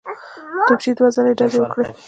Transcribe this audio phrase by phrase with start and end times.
[0.67, 1.85] توپچي دوه ځلي ډزې وکړې.